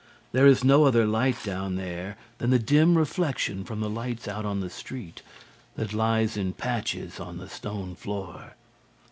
There 0.31 0.47
is 0.47 0.63
no 0.63 0.85
other 0.85 1.05
light 1.05 1.43
down 1.43 1.75
there 1.75 2.17
than 2.39 2.49
the 2.49 2.57
dim 2.57 2.97
reflection 2.97 3.63
from 3.63 3.81
the 3.81 3.87
lights 3.91 4.27
out 4.27 4.45
on 4.45 4.59
the 4.59 4.69
street, 4.71 5.21
that 5.75 5.93
lies 5.93 6.35
in 6.35 6.53
patches 6.53 7.19
on 7.19 7.37
the 7.37 7.47
stone 7.47 7.93
floor. 7.93 8.55